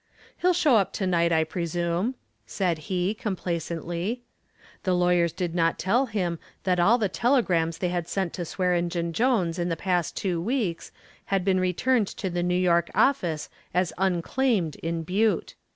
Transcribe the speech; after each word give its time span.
"He'll 0.37 0.51
show 0.53 0.77
up 0.77 0.93
to 0.93 1.05
night, 1.05 1.31
I 1.31 1.43
presume," 1.43 2.15
said 2.47 2.79
he, 2.89 3.13
complacently. 3.13 4.23
The 4.81 4.95
lawyers 4.95 5.31
did 5.31 5.53
not 5.53 5.77
tell 5.77 6.07
him 6.07 6.39
that 6.63 6.79
all 6.79 6.97
the 6.97 7.07
telegrams 7.07 7.77
they 7.77 7.89
had 7.89 8.07
sent 8.07 8.33
to 8.33 8.41
Swearengen 8.43 9.11
Jones 9.13 9.59
in 9.59 9.69
the 9.69 9.77
past 9.77 10.17
two 10.17 10.41
weeks 10.41 10.91
had 11.25 11.45
been 11.45 11.59
returned 11.59 12.07
to 12.07 12.31
the 12.31 12.41
New 12.41 12.55
York 12.57 12.89
office 12.95 13.47
as 13.75 13.93
unclaimed 13.99 14.75
in 14.77 15.03
Butte. 15.03 15.53